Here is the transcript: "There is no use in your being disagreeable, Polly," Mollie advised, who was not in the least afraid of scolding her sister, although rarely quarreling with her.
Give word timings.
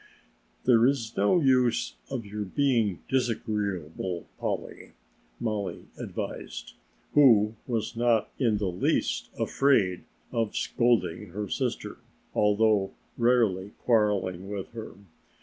"There 0.63 0.87
is 0.87 1.15
no 1.15 1.39
use 1.41 1.95
in 2.09 2.23
your 2.23 2.43
being 2.43 3.03
disagreeable, 3.07 4.25
Polly," 4.39 4.93
Mollie 5.39 5.85
advised, 5.95 6.73
who 7.13 7.53
was 7.67 7.95
not 7.95 8.31
in 8.39 8.57
the 8.57 8.71
least 8.71 9.29
afraid 9.37 10.05
of 10.31 10.55
scolding 10.55 11.27
her 11.33 11.47
sister, 11.47 11.99
although 12.33 12.93
rarely 13.15 13.73
quarreling 13.83 14.49
with 14.49 14.71
her. 14.71 14.95